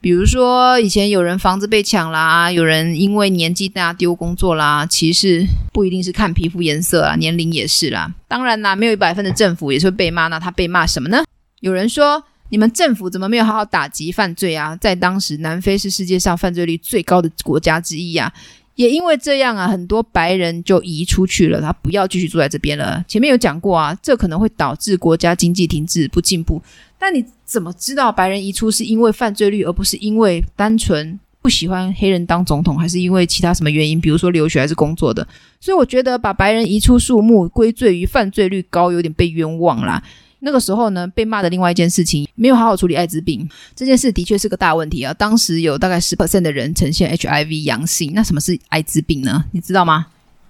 [0.00, 8.12] 比如说，以前有人房子被抢啦，有人因为年纪大丢工作啦，歧视不一定是看皮肤颜色啊，年龄也是啦。
[8.28, 11.22] 当然啦，没有一百分的政府也是会被骂，那他被骂什么呢？
[11.60, 14.76] 有人说，你们政府怎么没有好好打击犯罪啊？
[14.76, 18.30] 在当时，南非是世界上犯罪率最高的国家之一啊。
[18.74, 23.04] 也因为这样啊，很多白人就移出去了，他不要继续住在这边了。
[23.06, 26.60] 前面有讲过啊，这可能会导致国家经济停滞不进步。
[26.98, 34.00] 但你怎么知道白人移出是因为犯罪率，而不是因为单纯不喜欢黑人当总统，还是因为其他什么原因？
[34.00, 35.26] 比如说留学还是工作的？
[35.60, 40.02] 所以我觉得把白人移出数目归罪于犯罪率高，有点被冤枉啦。
[40.44, 45.14] 那个时候呢，被骂的另外一件事情，没有好好处理艾滋病这件事，的确是个大问题啊。
[45.14, 49.44] 当时有大概十 percent 的人呈现 HIV 阳性，那什么是艾滋病呢？
[49.52, 50.08] 你知道吗？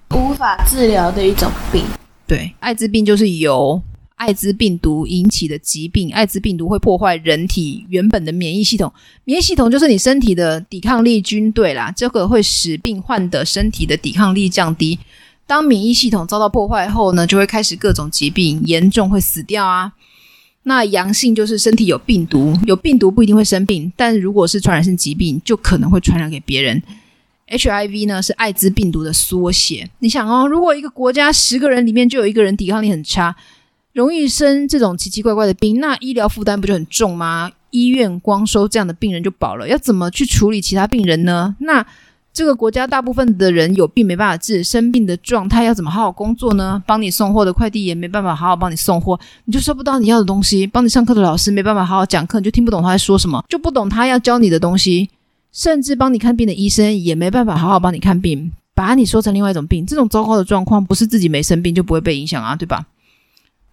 [0.09, 1.83] 无法治疗的一种病。
[2.27, 3.79] 对，艾滋病就是由
[4.15, 8.91] 艾滋病毒引起的疾病，艾滋病毒会破坏人体原本的免疫系统，
[9.25, 14.97] 免疫系统就是你身体的抵抗力军队啦，这个会使病患的身体的抵抗力降低，
[15.45, 19.93] 当免疫系统遭到破坏后呢，就会开始各种疾病，严重会死掉啊。
[20.63, 26.81] 那阳性就是身体有病毒，有病毒不一定会生病，但如果是传染性疾病，就可能会传染给别人。
[27.49, 33.35] HIV 呢是艾滋病毒的缩写，你想哦，如果一个国家十个人里面就有一个人抵抗力很差。
[33.91, 37.51] 容易生这种奇奇怪怪的病，那医疗负担不就很重吗？
[37.69, 41.55] 医院光收这样的病人就饱了，要怎么去处理其他病人呢？
[41.59, 41.85] 那
[42.33, 46.81] 这个国家大部分的人有病没办法治，生病的状态要怎么好好工作呢？
[46.87, 50.65] 帮你送货的快递也没办法好好帮你送货，你就收不到你要的东西。
[50.65, 55.11] 帮你上课的老师没办法好好讲课，你就听不懂他在说什么，就不懂他要教你的东西。
[55.51, 59.85] 甚至帮你看病的医生也没办法好好帮你看病，把你说成另外一种病。
[59.85, 62.87] 这种糟糕的状况，不是自己没生病就不会被影响啊，对吧？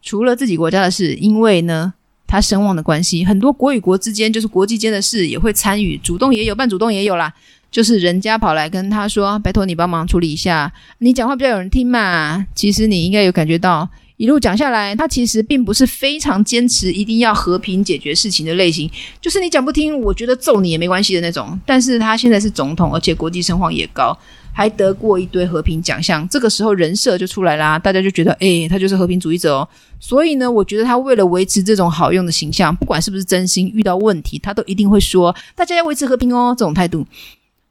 [0.02, 1.94] 除了自己国家的事，因为呢，
[2.26, 7.32] 他声望的关系，很多国与国之间，就是国际间的事也会参与，主动也有，半主动也有啦。
[7.70, 18.90] 就是人家跑来跟他说：“拜托你帮忙处理一下，你讲话比较有人听嘛。”其实你应该有感觉到，一路讲下来，他其实并不是非常坚持一定要和平解决事情的类型。
[19.20, 21.58] 就是你讲不听，我觉得揍你也没关系的那种。
[21.64, 24.16] 但是他现在是总统，而且国际声望也高。
[24.52, 29.68] 还得过一堆和平奖项，这个时候人设就出来啦，大家就觉得，诶，他就是和平主义者哦。
[30.00, 37.06] 所以呢，我觉得他为了维持这种好用的形象，不管是不是真心，遇到问题他都一定会说，大家要维持和平哦，这种态度。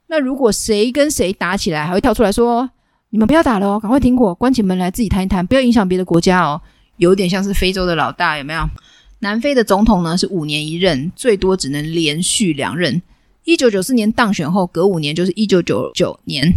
[0.09, 2.67] 那如果谁跟谁打起来，还会跳出来说，
[3.11, 6.59] 你们不要打了哦，赶快停火，关起门来自己谈一谈，不要影响别的国家哦。
[6.97, 8.67] 有点像是非洲的老大，有没有？
[9.19, 13.01] 南非的总统呢是五年一任，最多只能连续两任。
[13.43, 16.51] 一九九四年当选后，隔五年就是一九九九年，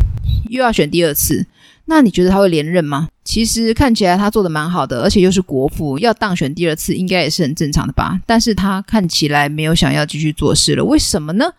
[0.49, 1.47] 又要选第二次。
[1.85, 3.09] 那你觉得他会连任吗？
[3.23, 8.19] 其实看起来他做的蛮好的，而且又是国父，要当选第二次应该也是很正常的吧？
[8.25, 11.53] 但是他看起来没有想要继续做事了，为什么呢？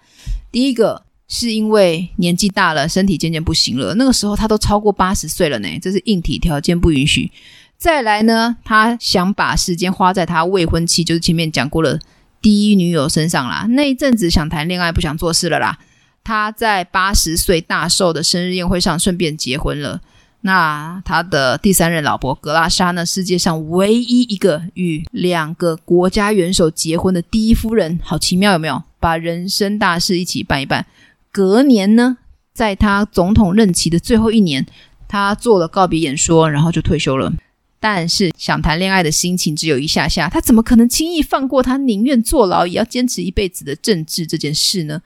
[0.51, 1.03] 第一个
[1.35, 3.95] 是因为年纪大了，身体渐渐不行了。
[3.95, 7.31] 那个时候他都超过八十岁了呢，这是硬体条件不允许。
[7.75, 11.97] 再来呢，他想把时间花在他未婚妻，就是前面讲过了。
[12.39, 15.79] 第一女友身上啦，那一阵子想谈恋爱，不想做事了啦。
[16.23, 20.01] 他在八十岁大寿的生日宴会上顺便结婚了。
[20.41, 23.03] 那他的第三任老婆格拉莎呢？
[23.03, 28.83] 世界上唯一一个与两个国家元首结婚的第一夫人，好奇妙有没有？
[28.99, 30.85] 把人生大事一起办一办。
[31.33, 32.19] 隔年呢，
[32.53, 34.65] 在他总统任期的最后一年，
[35.07, 37.33] 他做了告别演说，然后就退休了。
[37.79, 45.01] 但是想谈恋爱的心情只有一下下，他怎么可能轻易放过他宁愿坐牢也要坚持一辈子的政治这件事呢？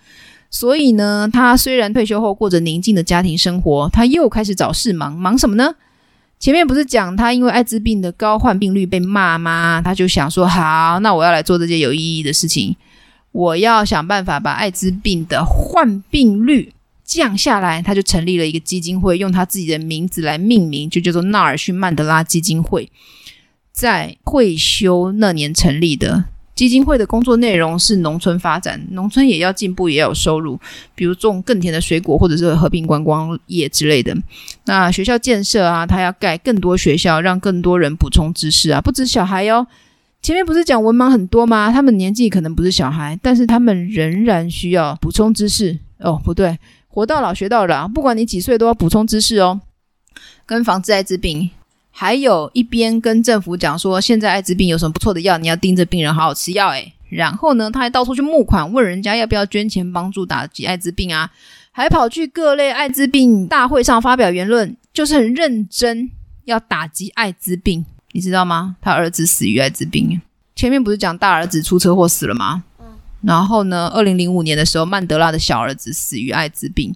[0.51, 5.73] 所以呢，他虽然退休后过着宁静的家庭生活，他又开始找事忙，忙什么呢？
[6.39, 9.81] 前面不是讲他因为艾滋病的高患病率被骂吗？
[9.81, 12.75] 他就想说，好，那我要来做这件有意义的事情，
[13.31, 16.73] 我要想办法把艾滋病的患病率。
[17.03, 22.91] 降下来，他就成立了一个基金会，用他自己的名字来命名，就叫做纳尔逊曼德拉基金会。
[23.71, 30.59] 在退休那年成立的基金会的工作内容是农村发展，农村也要进步，也要有收入，
[30.95, 34.13] 比如种更甜的水果，或者是和平观光业之类的。
[34.65, 39.65] 那学校建设啊，他要盖更多学校，让更多人补充知识啊，不止小孩哦。
[40.27, 41.71] 前面不是讲文盲很多吗？
[41.71, 45.79] 他们年纪可能不是小孩，但是他们仍然需要补充知识。
[45.99, 46.59] 哦，不对。
[46.89, 49.61] 活到老学到老，不管你几岁都要补充知识哦，
[50.45, 51.49] 跟防治艾滋病，
[51.91, 56.91] 还有一边跟政府讲说，现在艾滋病有什么不错的药，你要盯着病人好好吃药诶。
[57.07, 61.31] 然后呢，他还到处去募款，问人家要不要捐钱帮助打击艾滋病啊，
[61.71, 66.11] 还跑去各类艾滋病大会上发表言论，就是很认真
[66.43, 67.85] 要打击艾滋病，
[68.17, 68.75] 你知道吗？
[68.81, 70.19] 他儿子死于艾滋病，
[70.55, 72.63] 前面不是讲大儿子出车祸死了吗？
[73.21, 76.95] 然后呢，二零零五年的时候，曼德拉的小儿子死于艾滋病。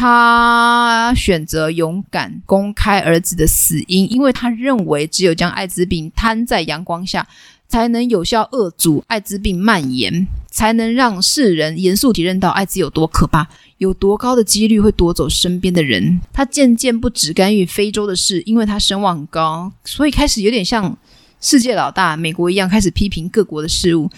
[0.00, 7.28] 他选择勇敢公开儿子的死因，因为他认为只有将艾滋病摊在阳光下，
[7.68, 16.18] 才能有效遏阻艾滋病蔓延，才能让世人严肃体认到艾滋有多可怕，有多高的几率会夺走身边的人。
[16.32, 20.96] 他渐渐不只干预非洲的事，因为他声望高，所以开始有点像
[21.42, 24.08] 世界老大美国一样，开始批评各国的事物。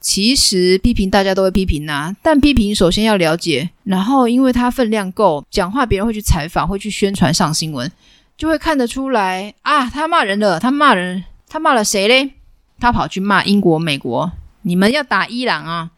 [0.00, 7.90] 其实批评大家都会批评呐、但批评首先要了解，然后因为他分量够，讲话别人会去采访，会去宣传上新闻，
[8.36, 12.30] 就会看得出来啊，他骂人了，他骂人，他骂了谁嘞？
[12.78, 14.32] 他跑去骂英国、美国，
[14.62, 15.90] 你们要打伊朗啊？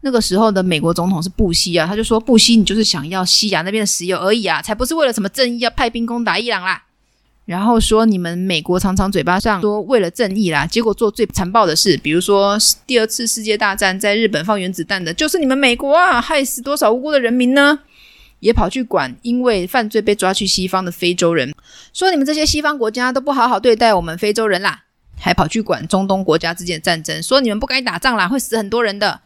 [0.00, 6.82] 那个时候的美国总统是布希啊，他就说布希，你就是想要西亚那边的石油而已啊，才不是为了什么正义要派兵攻打伊朗啦。
[7.46, 17.78] 然后说你们美国常常嘴巴上说为了正义啦，结果做最残暴的事，比如说第二次世界大战在日本放原子弹的，就是你们美国啊，害死多少无辜的人民呢？
[18.40, 21.54] 也跑去管因为犯罪被抓去西方的非洲人，
[21.92, 24.82] 说你们这些西方国家都不好好对待我们非洲人啦，
[25.16, 29.20] 还跑去管中东国家之间的战争，说你们不该打仗啦，会死很多人的。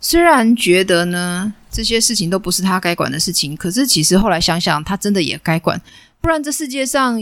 [0.00, 5.82] 虽然觉得呢这些事情都不是他该管的事情，可是其实后来想想，他真的也该管，
[6.20, 7.20] 不然这世界上。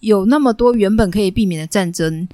[0.00, 2.28] 有那么多原本可以避免的战争，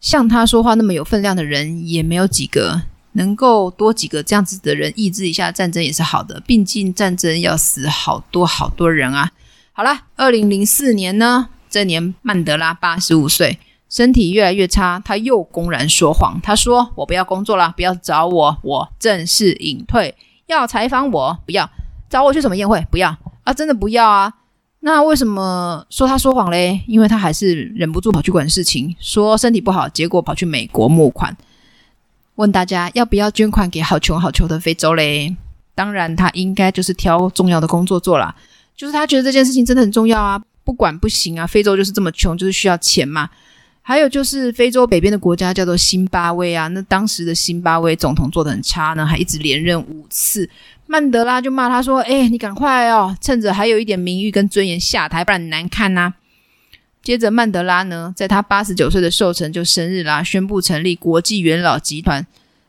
[0.00, 2.82] 像他说话那么有分量的人也没有几个。
[3.12, 6.40] 能够多几个这样子的人抑制一下战争也是好的。
[6.46, 9.32] 毕竟战争要死好多好多人啊。
[9.72, 13.58] 好了，二零零四年呢，这年曼德拉八十五岁，
[13.88, 16.38] 身体越来越差，他又公然说谎。
[16.40, 20.14] 他说：“我不要工作了，不要找我，我正式隐退。
[20.46, 21.68] 要采访我，不要
[22.08, 24.32] 找我去什么宴会，不要啊，真的不要啊。”
[24.80, 26.80] 那为什么说他说谎嘞？
[26.86, 31.36] 因为他还是忍不住跑去管事情，说身体不好，结果跑去美国募款，
[32.36, 35.36] 问大家要不要捐款给好穷好穷的非洲嘞？
[35.74, 38.34] 当然，他应该就是挑重要的工作做啦，
[38.76, 43.28] 就是他觉得这件事情真的很重要啊，不管不行啊，非洲就是这么穷，就是需要钱嘛。
[43.88, 50.46] 还有就是非洲北边的国家叫做辛巴威啊，那当时的辛巴威总统做得很差呢，还一直连任五次。
[50.86, 56.12] 曼德拉就骂他说：“哎，你赶快哦，趁着还有一点名誉跟尊严下台，不然难看呐。”
[57.02, 62.26] 接着曼德拉呢，在他八十九岁的寿辰就生日啦，宣布成立国际元老集团。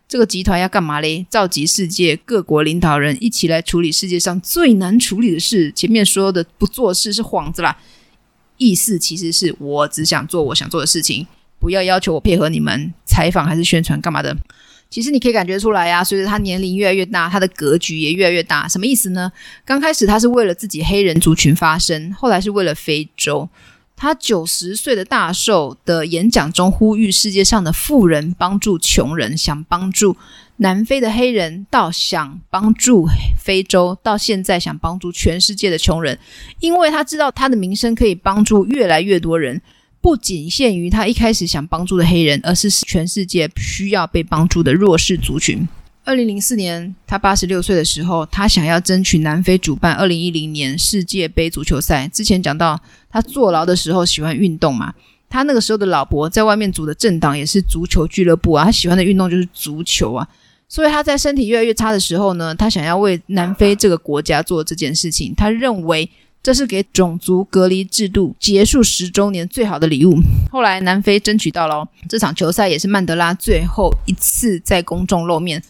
[0.08, 1.26] 这个集团要干嘛嘞？
[1.30, 5.70] 召集世界各国领导人一起来处理世界上最难处理的事。
[5.74, 7.78] 前面说的不做事是幌子啦。
[8.60, 11.26] 意思其实是我只想做我想做的事情，
[11.58, 14.38] 不要要求我配合你们采访还是宣传干嘛的。
[14.92, 18.68] 其实你可以感觉出来呀，随着他年龄越来越大，他的格局也越来越大。
[18.68, 19.32] 什么意思呢？
[19.64, 23.48] 刚开始他是为了自己黑人族群发声，后来是为了非洲。
[23.96, 30.16] 他九十岁的大寿的演讲中呼吁世界上的富人帮助穷人，想帮助。
[30.62, 33.08] 南非的黑人到想帮助
[33.38, 36.20] 非洲，到现在想帮助全世界的穷人，
[36.60, 39.62] 因为他知道他的名声可以帮助越来越多人，
[40.02, 45.66] 不仅限于他一开始想帮助的黑人，而是全世界需要被帮助的弱势族群。
[46.04, 52.06] 二零零四年，他八十六岁的时候，他想要争取南非主办二零一零年世界杯足球赛。
[52.10, 52.78] 之前讲到
[53.10, 54.94] 他坐牢的时候喜欢运动嘛，
[55.30, 60.28] 他那个时候的老伯在外面组的政党也是足球俱乐部啊，他喜欢的运动就是足球啊。
[60.70, 65.34] 所以他在身体越来越差的时候呢，他想要为南非这个国家做这件事情。
[65.36, 66.08] 他认为
[66.44, 70.16] 这是给种族隔离制度结束十周年最好的礼物。
[70.52, 75.62] 后来南非争取到了这场球赛，也是曼德拉最后一次在公众露面。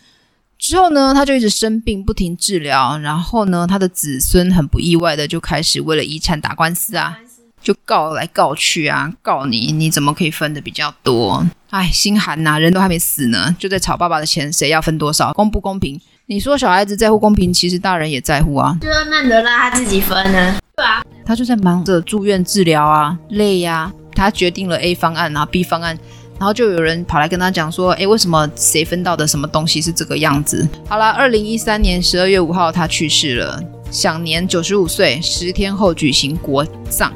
[0.58, 2.98] 之后呢，他就一直生病，不停治疗。
[3.00, 7.18] 然后呢，他的子孙很不意外的就开始为了遗产打官司啊。
[7.62, 11.46] 就告来告去啊，告你，你怎么可以分的比较多？
[11.70, 16.00] 哎，心寒呐，人都还没死呢，就在吵爸爸的钱，谁要分多少，公不公平？
[16.28, 18.78] 你说小孩子在乎公平，其实大人也在乎啊。
[18.82, 20.58] 就让曼德拉他自己分呢？
[20.76, 23.94] 对啊，他就在忙着住院治疗啊，累呀、啊。
[24.16, 25.98] 他决定了 A 方案，然后 B 方案，
[26.38, 30.68] 然后就有人跑来跟他讲说，哎，为什么谁分到的什么东西是这个样子？
[30.88, 37.14] 好了，二零一三年十二月五号他去世了，享年九十五岁，十天后举行国葬。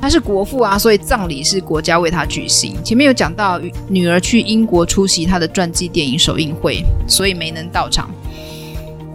[0.00, 2.76] 他是国父啊，所以葬礼是国家为他举行。
[2.84, 8.08] 前面有讲到，女儿去英国出席他的传记电影首映会，所以没能到场。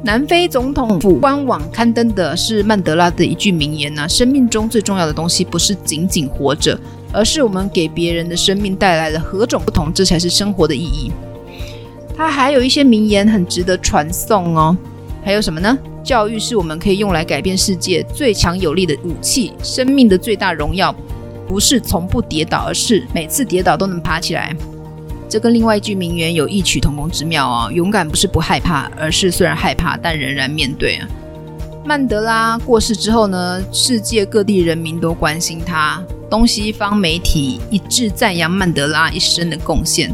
[0.03, 6.77] 南非总统府官网刊登的是曼德拉的一句名言呢、生命中最重要的东西不是仅仅活着，
[7.13, 11.09] 而是我们给别人的生命带来了何种不同，这才是生活的意义。
[12.17, 14.77] 他还有一些名言很值得传颂哦，
[15.23, 15.77] 还有什么呢？
[16.03, 19.53] 教育是我们可以用来改变世界最强有力的武器。
[19.63, 20.93] 生命的最大荣耀，
[21.47, 24.53] 不是从不跌倒，而是每次跌倒都能爬起来。
[25.29, 27.71] 这跟另外一句名言有异曲同工之妙啊！
[27.71, 31.07] 勇敢不是不害怕，而是虽然害怕，但仍然面对啊。
[31.85, 40.13] 曼德拉过世之后呢，世界各地人民都关心他，东西方媒体一致赞扬曼德拉一生的贡献。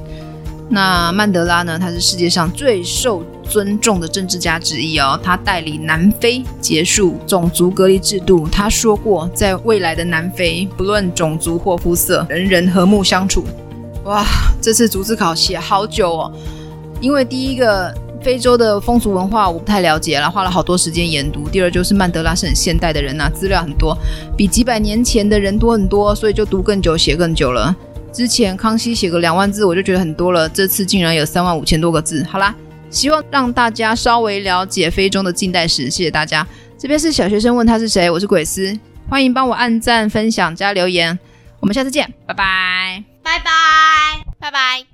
[0.70, 1.78] 那曼德拉呢？
[1.78, 5.20] 他是世界上最受尊重的政治家之一哦。
[5.22, 8.48] 他带领南非结束种族隔离制度。
[8.50, 13.44] 他说过，在未来的南非，不论种族或肤色，人人和睦相处。
[14.06, 14.26] 哇，
[14.62, 16.32] 这次逐字考写好久哦，
[17.02, 21.50] 因为第一个非洲的风俗文化我不太了解了，花了好多时间研读。
[21.50, 23.98] 第二就是曼德拉是很现代的人呐、啊，资料很多，
[24.38, 27.76] 比几百年前的人多很多，所以就读更久，写更久了。
[28.12, 30.50] 之前康熙写个两万字，我就觉得很多了。
[30.50, 32.26] 这次竟然有三万五千多个字。
[32.28, 32.56] 好啦，
[32.90, 35.90] 希望让大家稍微了解非洲的近代史。
[35.90, 36.46] 谢谢大家，
[36.78, 38.10] 这边是小学生，问他是谁？
[38.10, 38.78] 我是鬼斯，
[39.10, 41.18] 欢迎帮我按赞、分享、加留言。
[41.60, 44.86] 我们下次见，拜拜，拜拜，拜拜。